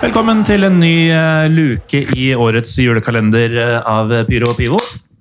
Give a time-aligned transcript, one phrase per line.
[0.00, 4.78] Velkommen til en ny uh, luke i årets julekalender eh, av Pyro og Pivo.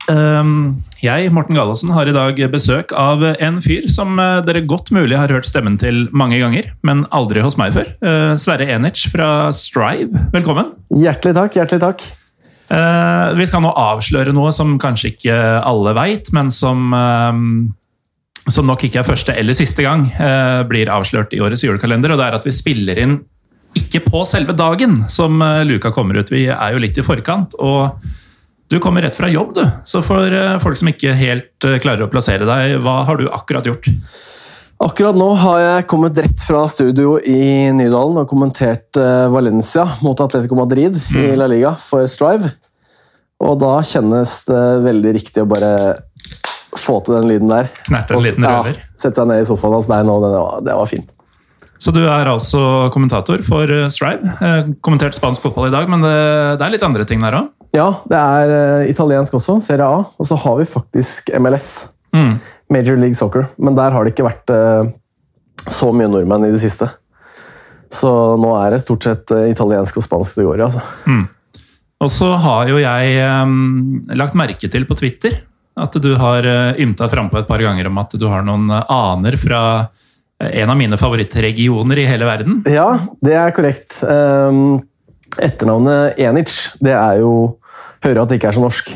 [0.08, 4.94] Um, jeg, Morten Galaasen, har i dag besøk av en fyr som uh, dere godt
[4.96, 7.90] mulig har hørt stemmen til mange ganger, men aldri hos meg før.
[8.40, 10.72] Sverre Enich fra Strive, velkommen.
[10.96, 11.58] Hjertelig takk.
[11.60, 12.06] hjertelig takk.
[12.70, 17.42] Vi skal nå avsløre noe som kanskje ikke alle veit, men som, eh,
[18.48, 22.14] som nok ikke er første eller siste gang eh, blir avslørt i årets julekalender.
[22.16, 23.20] og det er at vi spiller inn
[23.78, 26.32] ikke på selve dagen som eh, luka kommer ut.
[26.32, 27.58] Vi er jo litt i forkant.
[27.60, 28.00] og
[28.70, 29.64] du kommer rett fra jobb, du.
[29.86, 33.30] Så for eh, folk som ikke helt eh, klarer å plassere deg, hva har du
[33.30, 33.90] akkurat gjort?
[34.80, 40.56] Akkurat nå har jeg kommet rett fra studio i Nydalen og kommentert Valencia mot Atletico
[40.56, 42.54] Madrid i La Liga for Strive.
[43.44, 45.74] Og da kjennes det veldig riktig å bare
[46.80, 47.68] få til den lyden der.
[47.90, 48.80] Knerte en liten røver.
[48.80, 50.16] Ja, sette seg ned i sofaen hans der nå.
[50.24, 51.12] Det var, det var fint.
[51.80, 54.34] Så du er altså kommentator for eh, Strive.
[54.86, 56.18] Kommentert spansk fotball i dag, men det,
[56.60, 57.50] det er litt andre ting der òg?
[57.76, 60.04] Ja, det er eh, italiensk også, Serie A.
[60.20, 61.90] Og så har vi faktisk MLS.
[62.16, 62.40] Mm.
[62.74, 63.48] Major League Soccer.
[63.58, 64.90] Men der har det ikke vært eh,
[65.70, 66.90] så mye nordmenn i det siste.
[67.94, 70.66] Så nå er det stort sett italiensk og spansk det går i.
[70.68, 70.84] altså.
[72.00, 75.40] Og så har jo jeg um, lagt merke til på Twitter
[75.80, 79.38] at du har eh, ymta frampå et par ganger om at du har noen aner
[79.40, 79.62] fra
[80.40, 82.62] en av mine favorittregioner i hele verden.
[82.70, 82.94] Ja,
[83.26, 84.00] det er korrekt.
[84.04, 84.80] Um,
[85.40, 87.34] etternavnet Enic, det er jo
[88.00, 88.92] Hører at det ikke er så norsk.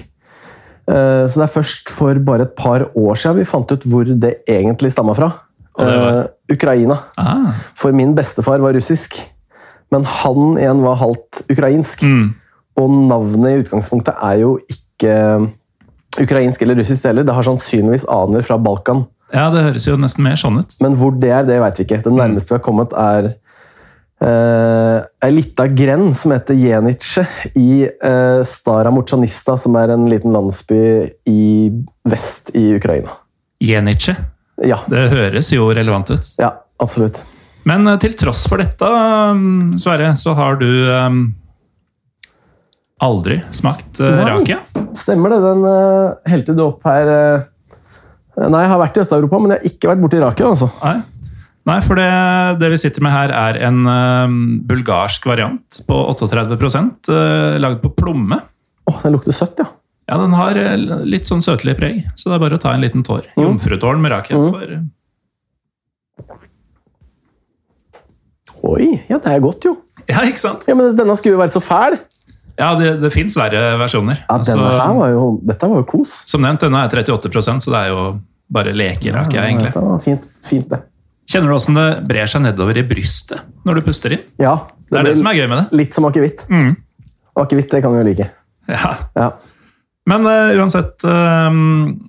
[0.87, 4.07] Uh, så det er først for bare et par år siden vi fant ut hvor
[4.07, 5.27] det egentlig stamma fra.
[5.75, 6.23] Uh,
[6.53, 7.01] Ukraina.
[7.19, 7.51] Aha.
[7.75, 9.17] For min bestefar var russisk,
[9.91, 12.05] men han igjen var halvt ukrainsk.
[12.07, 12.31] mm.
[12.79, 15.17] Og navnet i utgangspunktet er jo ikke
[16.23, 17.27] ukrainsk eller russisk heller.
[17.27, 19.03] Det har sannsynligvis aner fra Balkan.
[19.33, 20.75] Ja, det høres jo nesten mer sånn ut.
[20.83, 22.03] Men hvor det er, det vet vi ikke.
[22.05, 23.31] Det nærmeste vi har kommet, er
[24.21, 27.25] uh, ei lita grend som heter Jenice
[27.57, 30.83] i uh, Stara Motsjanista, som er en liten landsby
[31.29, 31.43] i
[32.05, 33.17] vest i Ukraina.
[33.63, 34.15] Jenice.
[34.61, 36.35] Ja, Det høres jo relevant ut.
[36.37, 37.23] ja absolutt.
[37.67, 41.21] Men eh, til tross for dette, um, Sverre, så har du um,
[43.03, 44.59] aldri smakt uh, rakia?
[44.99, 45.39] Stemmer det.
[45.47, 47.45] Den uh, helte du opp her uh,
[48.33, 50.47] Nei, jeg har vært i Øst-Europa, men jeg har ikke vært borti Rakel.
[50.55, 50.69] altså.
[50.81, 50.95] Nei.
[51.69, 52.09] Nei, for det,
[52.59, 54.33] det vi sitter med her, er en uh,
[54.67, 58.41] bulgarsk variant på 38 uh, lagd på plomme.
[58.91, 59.69] Åh, den lukter søtt, ja.
[60.09, 62.83] Ja, Den har uh, litt sånn søtlig preg, så det er bare å ta en
[62.83, 63.29] liten tår.
[63.37, 63.45] Mm.
[63.45, 64.35] Jomfrutårn med rake.
[64.35, 64.51] Mm.
[64.51, 64.65] For,
[68.73, 69.77] Oi, ja, det er godt, jo.
[70.09, 70.67] ja, ikke sant?
[70.67, 71.95] Ja, Men denne skulle jo være så fæl.
[72.59, 74.19] Ja, det, det fins verre versjoner.
[74.21, 76.19] Ja, Altså, denne her var jo, Dette var jo kos.
[76.29, 78.03] som nevnt, denne er 38% så det er jo
[78.53, 79.15] bare leker.
[79.15, 79.71] Ja, egentlig.
[79.71, 80.83] Dette var fint, fint det.
[81.29, 84.25] Kjenner du åssen det brer seg nedover i brystet når du puster inn?
[84.43, 84.57] Ja,
[84.89, 85.77] Det er det som er gøy med det.
[85.79, 86.43] Litt som akevitt.
[86.51, 86.75] Mm.
[87.39, 88.29] Akevitt, det kan vi jo like.
[88.69, 88.91] Ja.
[89.17, 89.31] Ja.
[90.07, 92.01] Men uh, uansett ehm,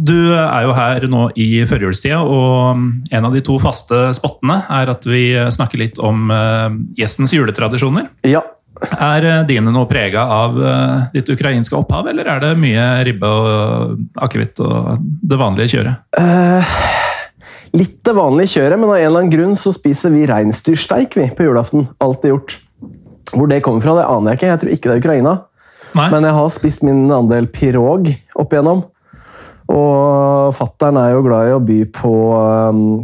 [0.00, 2.80] Du er jo her nå i førjulstida, og
[3.12, 8.10] en av de to faste spottene er at vi snakker litt om uh, gjestens juletradisjoner.
[8.26, 8.42] ja.
[8.80, 13.28] Er eh, dine noe prega av eh, ditt ukrainske opphav, eller er det mye ribbe
[13.28, 16.02] og akevitt og det vanlige kjøret?
[16.16, 16.74] Uh,
[17.76, 21.28] litt det vanlige kjøret, men av en eller annen grunn så spiser vi reinsdyrsteik vi,
[21.36, 21.90] på julaften.
[22.02, 22.56] Alltid gjort.
[23.32, 24.50] Hvor det kommer fra, det aner jeg ikke.
[24.50, 25.36] Jeg tror ikke det er Ukraina.
[25.92, 26.08] Nei?
[26.12, 28.08] Men jeg har spist min andel pirog
[28.40, 28.86] opp igjennom.
[29.72, 32.12] Og fattern er jo glad i å by på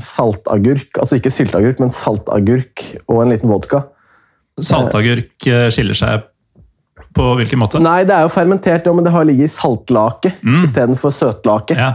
[0.04, 0.98] saltagurk.
[1.00, 3.86] Altså ikke sylteagurk, men saltagurk og en liten vodka.
[4.64, 6.26] Saltagurk eh, skiller seg
[7.14, 7.80] på hvilken måte?
[7.82, 10.62] Nei, det er jo fermentert, ja, men det har ligget i saltlake Mm.
[10.66, 11.74] istedenfor søtlake.
[11.78, 11.94] Ja.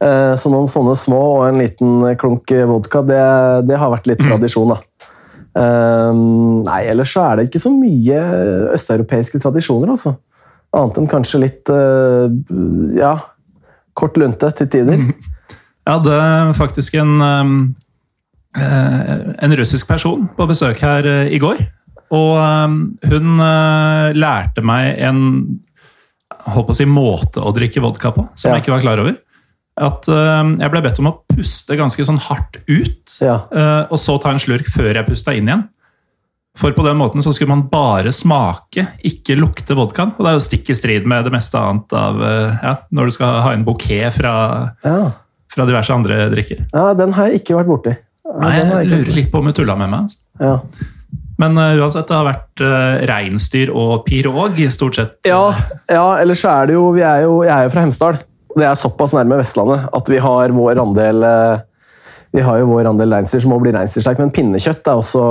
[0.00, 4.18] Eh, Så noen sånne små og en liten klunk vodka, det, det har vært litt
[4.22, 4.80] tradisjon, da.
[5.52, 8.20] Um, Nei, ellers så er det ikke så mye
[8.76, 10.12] østeuropeiske tradisjoner, altså.
[10.72, 12.30] Annet enn kanskje litt uh,
[12.94, 13.16] Ja,
[13.98, 15.00] Kort lunte til tider.
[15.86, 17.74] Jeg hadde faktisk en, um,
[18.54, 21.58] en russisk person på besøk her i går.
[22.10, 22.76] Og um,
[23.06, 25.20] hun eh, lærte meg en
[26.50, 28.56] holdt på å si, måte å drikke vodka på, som Ja.
[28.56, 29.16] jeg ikke var klar over.
[29.80, 33.42] At um, Jeg ble bedt om å puste ganske sånn hardt ut, Ja.
[33.52, 35.68] eh, og så ta en slurk før jeg pusta inn igjen.
[36.58, 40.10] For på den måten så skulle man bare smake, ikke lukte vodkaen.
[40.18, 43.04] Og det er jo stikk i strid med det meste annet av eh, ja, når
[43.06, 44.34] du skal ha en bukett fra,
[44.84, 45.12] Ja.
[45.54, 46.66] fra diverse andre drikker.
[46.74, 47.96] ja, den har jeg ikke vært borti.
[48.26, 50.00] Ja, Nei, jeg lurer litt på om hun tulla med meg.
[50.00, 50.18] Altså.
[50.40, 50.58] Ja.
[51.40, 55.16] Men eh, uansett, det har vært uh, reinsdyr og pirog, stort sett.
[55.28, 55.48] Ja,
[55.88, 58.20] ja, ellers så er det jo, vi er jo Jeg er jo fra Hemsedal.
[58.50, 61.66] Det er såpass nærme Vestlandet at vi har vår andel eh,
[62.34, 65.22] vi har jo vår andel reinsdyr som må bli reinsdyrsterk, men pinnekjøtt er også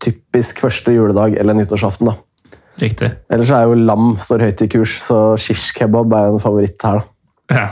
[0.00, 2.08] typisk første juledag eller nyttårsaften.
[2.08, 2.60] da.
[2.80, 3.10] Riktig.
[3.28, 6.86] Ellers er jo lam står høyt i kurs, så shish kebab er jo en favoritt
[6.88, 7.02] her.
[7.02, 7.58] da.
[7.58, 7.66] Ja.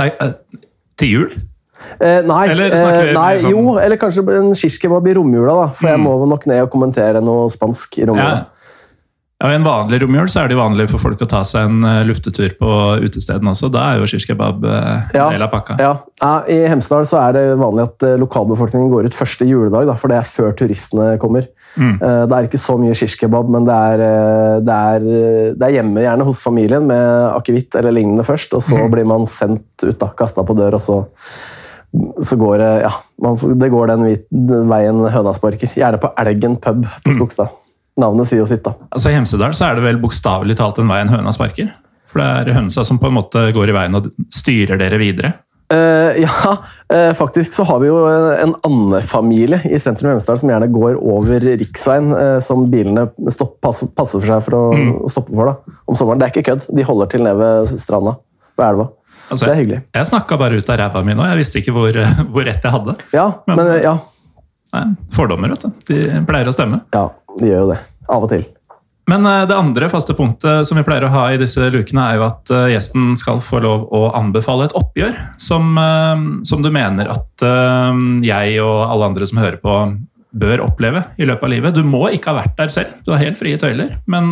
[0.00, 0.08] Nei,
[0.96, 1.36] til jul?
[2.00, 5.68] Eh, nei, Eller eh, nei sånn- jo, eller kanskje en shish i romjula, da.
[5.72, 8.06] For jeg må nok ned og kommentere noe spansk i Ja.
[8.06, 8.46] romjula.
[9.42, 11.82] Ja, I en vanlig romjul så er det vanlig for folk å ta seg en
[11.82, 13.70] eh, luftetur på utestedene også.
[13.72, 14.36] Da er jo shish eh,
[15.14, 15.30] Ja.
[15.30, 15.78] del av pakka.
[15.80, 19.86] Ja, ja, I Hemsedal så er det vanlig at eh, lokalbefolkningen går ut første juledag,
[19.86, 21.48] da, for det er før turistene kommer.
[21.78, 21.94] Mm.
[22.02, 23.16] Eh, Det er ikke så mye shish
[23.48, 25.00] men det er, det er,
[25.56, 28.90] det er hjemme gjerne hos familien med akevitt eller lignende først, og så Mm.
[28.90, 31.06] blir man sendt ut, da, kasta på dør, og så,
[32.22, 32.92] så går det ja,
[33.22, 35.72] man, det går den hvit, den veien høna sparker.
[35.74, 37.02] Gjerne på Elgen pub Mm.
[37.04, 37.56] på Skogstad.
[38.00, 38.76] Navnet sier jo sitt, da.
[38.94, 41.72] Altså I Hemsedal så er det vel bokstavelig talt en vei en høna sparker.
[42.10, 45.32] For det er hønsa som på en måte går i veien og styrer dere videre.
[45.70, 46.54] Uh, ja,
[46.90, 51.44] uh, faktisk så har vi jo en andefamilie i sentrum Hemsedal som gjerne går over
[51.60, 54.64] riksveien, uh, som bilene stopp, passer, passer for seg for å,
[55.06, 56.18] å stoppe for da, om sommeren.
[56.22, 56.66] Det er ikke kødd.
[56.74, 58.16] De holder til nede ved stranda
[58.58, 58.88] ved elva.
[59.30, 59.80] Altså, det er hyggelig.
[59.94, 61.24] Jeg snakka bare ut av ræva mi nå.
[61.30, 61.98] Jeg visste ikke hvor,
[62.34, 62.96] hvor rett jeg hadde.
[63.14, 63.96] Ja, Men- men eh, ja,
[64.74, 64.84] Nei,
[65.16, 65.70] fordommer, vet du.
[65.88, 66.82] De pleier å stemme.
[66.94, 67.78] ja, de gjør jo det.
[68.10, 68.44] Av og til.
[69.10, 72.20] Men eh, det andre faste punktet som vi pleier å ha i disse lukene, er
[72.20, 75.74] jo at eh, gjesten skal få lov å anbefale et oppgjør som,
[76.46, 77.42] som du mener at
[78.22, 79.74] jeg og alle andre som hører på,
[80.30, 81.74] bør oppleve i løpet av livet.
[81.74, 83.96] Du må ikke ha vært der selv, du har helt frie tøyler.
[84.06, 84.30] Men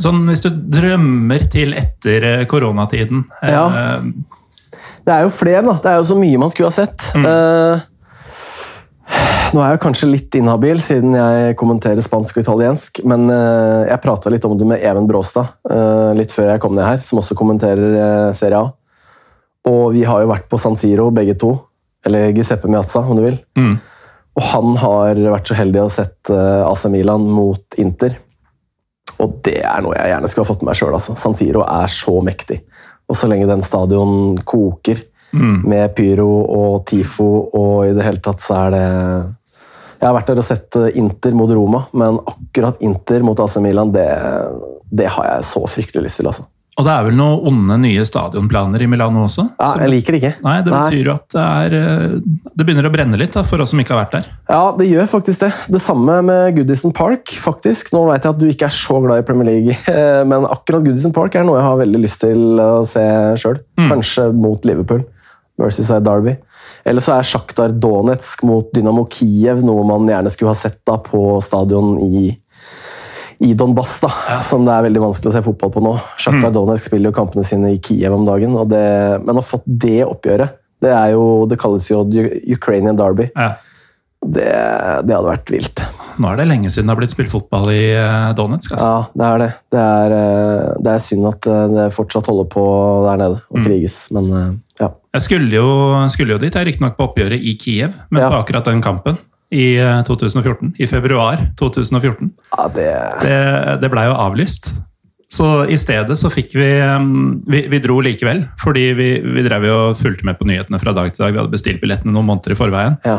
[0.00, 3.66] sånn hvis du drømmer til etter eh, koronatiden eh, Ja.
[5.02, 5.78] Det er jo flere, da.
[5.82, 7.08] Det er jo så mye man skulle ha sett.
[7.18, 7.24] Mm.
[7.26, 7.80] Uh,
[9.50, 13.98] nå er jeg kanskje litt inhabil, siden jeg kommenterer spansk og italiensk, men uh, jeg
[14.04, 17.18] prata litt om det med Even Bråstad uh, litt før jeg kom ned her, som
[17.18, 18.70] også kommenterer Serie A.
[19.72, 21.56] Og vi har jo vært på San Siro, begge to.
[22.06, 23.38] Eller Giuseppe Miazza, om du vil.
[23.58, 23.76] Mm.
[24.38, 28.16] Og han har vært så heldig å sett eh, AC Milan mot Inter.
[29.22, 30.94] Og det er noe jeg gjerne skulle ha fått med meg sjøl.
[30.98, 31.14] Altså.
[31.22, 32.60] San Siro er så mektig.
[33.08, 35.62] Og så lenge den stadion koker Mm.
[35.64, 37.24] med pyro og tifo
[37.56, 38.80] og i det hele tatt så er det
[40.02, 43.56] Jeg har vært der og sett eh, Inter mot Roma, men akkurat Inter mot AC
[43.64, 44.04] Milan, det,
[44.92, 46.26] det har jeg så fryktelig lyst til.
[46.28, 46.44] altså.
[46.80, 49.44] Og det er vel noen onde nye stadionplaner i Milano også?
[49.60, 50.30] Ja, jeg liker det ikke.
[50.46, 52.14] Nei, det betyr jo at det er eh,
[52.48, 54.30] Det begynner å brenne litt da, for oss som ikke har vært der.
[54.48, 55.50] Ja, det gjør faktisk det.
[55.76, 57.34] Det samme med Goodison Park.
[57.44, 57.92] faktisk.
[57.92, 60.86] Nå vet jeg at du ikke er så glad i Premier League, eh, men akkurat
[60.86, 63.04] Goodison Park er noe jeg har veldig lyst til å se
[63.42, 63.60] sjøl.
[63.76, 65.04] Kanskje mot Liverpool.
[65.60, 66.38] versus Derby.
[66.84, 70.96] Eller så er Sjaktar Donetsk mot Dynamo Kiev noe man gjerne skulle ha sett da
[71.04, 72.30] på stadion i,
[73.42, 74.10] i Donbass, da,
[74.46, 75.96] som det er veldig vanskelig å se fotball på nå.
[76.20, 78.82] Sjaktar Donetsk spiller jo kampene sine i Kiev om dagen, og det,
[79.24, 82.02] men å ha fått det oppgjøret det, er jo, det kalles jo
[82.50, 83.28] Ukrainian Derby.
[83.36, 83.52] Ja.
[84.22, 84.46] Det,
[85.06, 85.82] det hadde vært vilt.
[86.22, 88.74] Nå er det lenge siden det har blitt spilt fotball i eh, Donetsk.
[88.76, 88.90] Altså.
[88.90, 89.48] Ja, det er det.
[89.74, 92.64] Det er, eh, det er synd at eh, det fortsatt holder på
[93.08, 94.30] der nede og kriges, men
[94.78, 94.92] ja.
[95.12, 95.66] Jeg skulle jo,
[96.14, 98.30] skulle jo dit, riktignok på oppgjøret i Kiev, men Ja.
[98.30, 99.18] på akkurat den kampen
[99.52, 100.72] i eh, 2014.
[100.80, 102.32] I februar 2014.
[102.56, 102.88] ja det,
[103.22, 103.36] Det,
[103.82, 104.72] det ble jo avlyst.
[105.32, 109.64] Så i stedet så fikk vi um, Vi, vi dro likevel, fordi vi, vi drev
[109.64, 111.32] jo fulgte med på nyhetene fra dag til dag.
[111.32, 112.98] Vi hadde bestilt billettene noen måneder i forveien.
[113.08, 113.18] ja.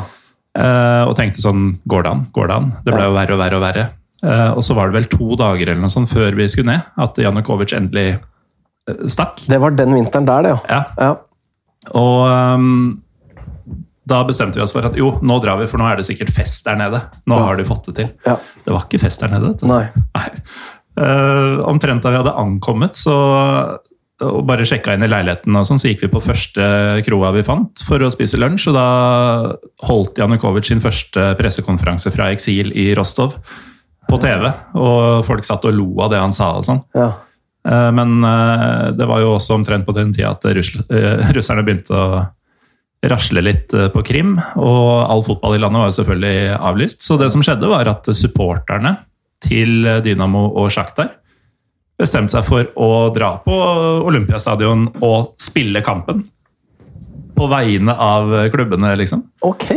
[0.57, 2.25] eh, og tenkte sånn Går det an?
[2.35, 2.71] Går det an?
[2.85, 3.85] Det ble jo verre og verre og verre.
[4.23, 6.85] Eh, og så var det vel to dager eller noe sånt før vi skulle ned,
[7.05, 9.41] at Janukovic endelig eh, stakk.
[9.49, 10.61] det var den vinteren der, det, ja.
[10.69, 11.89] Ja, ja.
[11.99, 13.01] Og um,
[14.09, 16.33] da bestemte vi oss for at jo, nå drar vi, for nå er det sikkert
[16.35, 16.99] fest der nede.
[17.29, 18.11] Nå har de fått det til.
[18.27, 18.37] Ja.
[18.65, 19.53] Det var ikke fest der nede.
[19.69, 19.85] Nei.
[20.17, 20.29] Nei.
[20.93, 23.15] Uh, omtrent da vi hadde ankommet, så
[24.23, 26.63] og bare sjekka inn i leiligheten, og sånn, så gikk vi på første
[27.03, 28.69] kroa vi fant for å spise lunsj.
[28.71, 28.87] og Da
[29.89, 33.35] holdt Janukovic sin første pressekonferanse fra eksil i Rostov
[34.09, 34.47] på TV.
[34.79, 36.53] Og folk satt og lo av det han sa.
[36.59, 36.83] og sånn.
[36.95, 37.09] Ja.
[37.67, 42.23] Eh, Men eh, det var jo også omtrent på den tida at russerne begynte å
[43.11, 47.03] rasle litt eh, på Krim, og all fotball i landet var jo selvfølgelig avlyst.
[47.03, 48.97] Så det som skjedde, var at supporterne
[49.43, 51.09] til Dynamo og Sjaktar
[51.99, 53.53] bestemte seg for å dra på
[54.07, 56.23] Olympiastadion og spille kampen.
[57.33, 59.23] På vegne av klubbene, liksom.
[59.45, 59.67] Ok.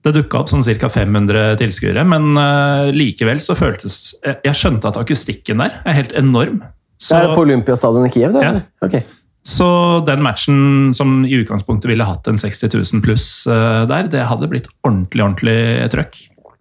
[0.00, 0.88] Det dukka opp sånn ca.
[0.88, 6.62] 500 tilskuere, men eh, likevel så føltes jeg, skjønte at akustikken der er helt enorm.
[7.00, 8.32] Så, er det på Olympiastadion i Kiev?
[8.36, 8.54] Det, Ja.
[8.80, 9.04] eller?
[9.46, 9.66] Så
[10.04, 14.50] den matchen som i utgangspunktet ville hatt en 60 000 pluss eh, der, det hadde
[14.50, 15.60] blitt ordentlig, ordentlig
[15.92, 16.18] trøkk.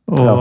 [0.10, 0.36] Og ja.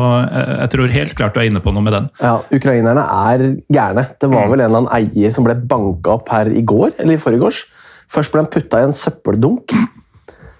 [0.62, 2.06] jeg tror helt klart du er inne på noe med den.
[2.22, 4.06] Ja, Ukrainerne er gærne.
[4.16, 7.18] Det var vel en eller annen eier som ble banka opp her i går, eller
[7.18, 7.66] i forgårs.
[8.08, 9.74] Først ble han putta i en søppeldunk,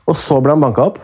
[0.08, 0.98] og så ble han banka opp.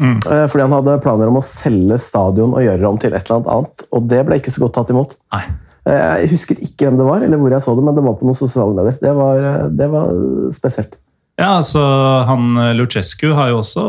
[0.00, 0.16] Mm.
[0.24, 3.42] Fordi han hadde planer om å selge stadion og gjøre det om til et eller
[3.42, 3.84] annet annet.
[3.92, 5.14] Og det ble ikke så godt tatt imot.
[5.36, 5.44] Nei.
[5.88, 8.18] Eh, Jeg husker ikke hvem det var, eller hvor jeg så det, men det var
[8.18, 8.98] på noen sosiale medier.
[9.02, 10.12] Det var, eh, det var
[10.54, 10.98] spesielt.
[11.40, 11.80] Ja, altså
[12.28, 13.86] han Lucescu Luchescu har jo også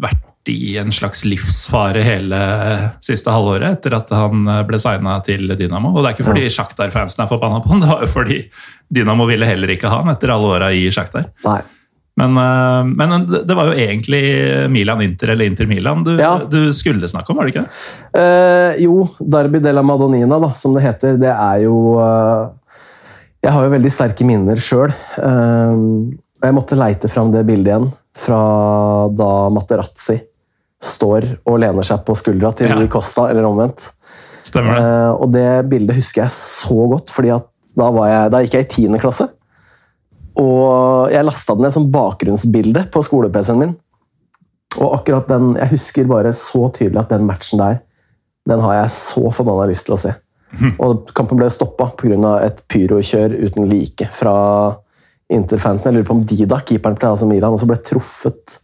[0.00, 2.38] vært i en slags livsfare hele
[3.04, 5.92] siste halvåret etter at han eh, ble signa til Dynamo.
[5.94, 8.40] Og det er ikke fordi Sjaktar-fansen er forbanna på han, det var jo fordi
[8.92, 11.28] Dynamo ville heller ikke ha han etter alle åra i Sjaktar.
[11.46, 11.60] Nei.
[12.20, 14.20] Men, eh, men det var jo egentlig
[14.70, 16.34] Milan-Inter eller Inter-Milan du, Ja.
[16.44, 18.20] du skulle snakke om, var det ikke det?
[18.20, 22.50] Eh, jo, Derby della Madonnina, da, som det heter, det er jo eh,
[23.42, 24.92] Jeg har jo veldig sterke minner sjøl.
[25.18, 30.18] og jeg måtte leite fram det bildet igjen fra da Materazzi
[30.82, 32.76] står og lener seg på skuldra til Ja.
[32.76, 33.88] Rui Costa, eller omvendt.
[34.44, 34.82] Stemmer det?
[34.82, 37.30] Eh, og det bildet husker jeg så godt, fordi
[37.78, 39.28] da, var jeg, da gikk jeg i tiende klasse.
[40.40, 43.74] Og jeg lasta den ned som bakgrunnsbilde på skole-PC-en min.
[44.80, 47.82] Og akkurat den, Jeg husker bare så tydelig at den matchen der,
[48.48, 50.14] den har jeg så forbanna lyst til å se.
[50.80, 52.44] Og kampen ble stoppa pga.
[52.44, 54.76] et pyrokjør uten like fra
[55.32, 55.88] Inter-fansen.
[55.88, 58.58] Jeg lurer på om Dida, keeperen til AC Milan, også ble truffet.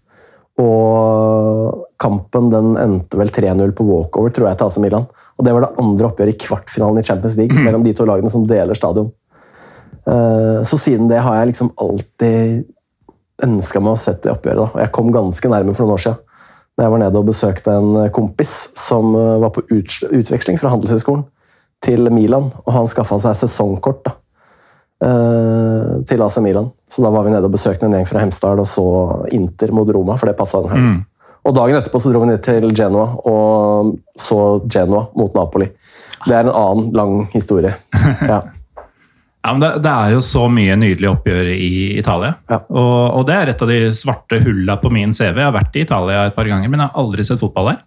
[0.59, 5.07] Og kampen den endte vel 3-0 på walkover, tror jeg, til AC Milan.
[5.39, 8.33] Og det var det andre oppgjøret i kvartfinalen i Champions League mellom de to lagene
[8.33, 9.13] som deler stadion.
[10.09, 12.65] Eh, Så siden det har jeg liksom alltid
[13.45, 14.59] ønska meg å sette det oppgjøret.
[14.65, 14.69] Da.
[14.75, 16.23] Og jeg kom ganske nærme for noen år siden.
[16.79, 21.27] Da jeg var nede og besøkte en kompis som eh, var på utveksling fra Handelshøyskolen
[21.85, 24.13] til Milan, og han skaffa seg sesongkort da,
[25.07, 26.73] eh, til AC Milan.
[26.91, 28.85] Så da var vi nede og besøkte en gjeng fra Hemsedal og så
[29.37, 31.05] Inter mot Roma, for det passa den her.
[31.47, 35.69] Og dagen etterpå så dro vi ned til Genoa og så Genoa mot Napoli.
[36.27, 37.75] Det er en annen lang historie.
[38.29, 38.43] Ja.
[39.45, 42.35] Ja, men det, det er jo så mye nydelig oppgjør i Italia.
[42.51, 42.59] Ja.
[42.69, 45.39] Og, og det er et av de svarte hulla på min CV.
[45.39, 47.85] Jeg har vært i Italia et par ganger, men jeg har aldri sett fotball der.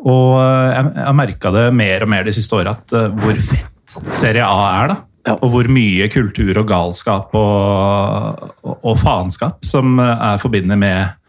[0.00, 3.40] Og eh, jeg har merka det mer og mer de siste åra, at eh, hvor
[3.50, 4.92] fett Serie A er.
[4.92, 4.98] da.
[5.28, 5.34] Ja.
[5.44, 11.19] Og hvor mye kultur og galskap og, og, og faenskap som eh, er forbundet med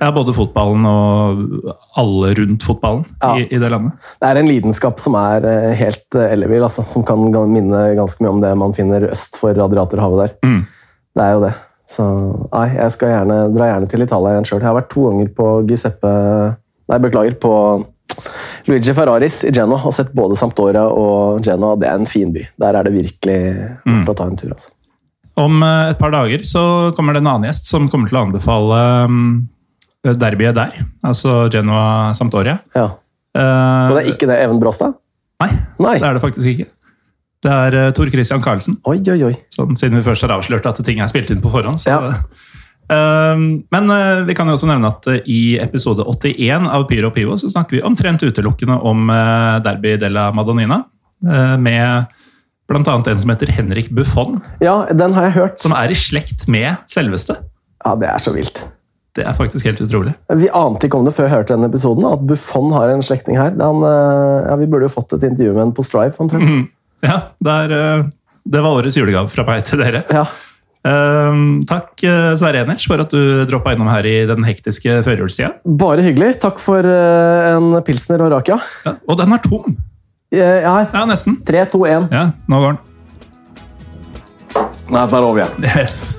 [0.00, 3.34] ja, både fotballen og alle rundt fotballen Ja.
[3.36, 3.92] i, i det landet.
[4.20, 7.20] Det er en lidenskap som er eh, helt eh, ellevill, altså, som kan
[7.52, 10.36] minne ganske mye om det man finner øst for Radiatorhavet der.
[10.48, 10.62] Mm.
[11.16, 11.52] Det er jo det.
[11.90, 12.04] Så
[12.54, 14.60] nei, jeg skal gjerne, dra gjerne til Italia igjen sjøl.
[14.62, 16.12] Jeg har vært to ganger på Giuseppe
[16.90, 17.54] Nei, beklager, på
[18.66, 21.76] Luigi Ferraris i Genoa og sett både Sampdoria og Genoa.
[21.78, 22.42] Det er en fin by.
[22.62, 23.38] Der er det virkelig
[23.86, 24.04] Mm.
[24.08, 24.50] å ta en tur.
[24.54, 24.70] altså.
[25.36, 28.24] Om eh, et par dager så kommer det en annen gjest som kommer til å
[28.26, 29.48] anbefale um,
[30.04, 30.76] derbyet der.
[31.04, 32.58] Altså Genoa Sampdoria.
[32.74, 32.86] Ja.
[33.36, 34.94] Eh, Og det er ikke det Even Bråstad?
[35.40, 35.98] Nei, Nei.
[35.98, 36.66] det er det faktisk ikke.
[37.40, 38.74] Det er uh, Tor Christian Karlsen.
[38.84, 39.34] Oi, oi, oi.
[39.54, 41.80] Sånn, siden vi først har avslørt at ting er spilt inn på forhånd.
[41.80, 42.14] Så, Ja.
[42.90, 43.38] Uh,
[43.70, 47.36] men uh, vi kan jo også nevne at uh, i episode 81 av Pyro Pivo
[47.38, 50.80] så snakker vi omtrent utelukkende om eh, Derby della Madonnina.
[51.22, 52.10] eh, med
[52.66, 52.96] bl.a.
[52.98, 55.60] en som heter Henrik Buffon, Ja, den har jeg hørt.
[55.62, 57.36] som er i slekt med selveste.
[57.86, 58.60] Ja, Det er så vilt.
[59.20, 60.14] Det er faktisk helt utrolig.
[60.40, 63.36] Vi ante ikke om det før jeg hørte denne episoden, at Buffon har en slektning
[63.36, 63.52] her.
[63.60, 66.16] Han, eh, ja, vi burde jo fått et intervju med en på Strive.
[66.22, 66.70] omtrent.
[67.04, 68.06] Ja, det, er, eh,
[68.48, 70.02] det var årets julegave fra meg til dere.
[70.12, 70.24] Ja.
[70.88, 75.54] Eh, takk, eh, Sverre Enerts, for at du droppa innom her i den hektiske førjulstida.
[75.64, 76.38] Bare hyggelig.
[76.40, 78.60] Takk for en pilsner og rakia.
[78.88, 79.76] Ja, og den er tom!
[80.30, 81.40] Ja, Ja, Ja, nesten.
[81.44, 82.08] 3, 2, 1.
[82.14, 82.84] Ja, nå går den.
[84.90, 85.66] Nei, der over igjen.
[85.70, 86.18] Yes.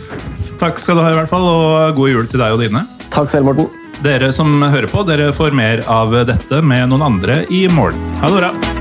[0.62, 2.86] Takk skal du ha, i hvert fall, og god jul til deg og dine.
[3.12, 3.70] Takk selv, Morten.
[4.02, 8.00] Dere som hører på, dere får mer av dette med noen andre i morgen.
[8.24, 8.81] Ha det bra!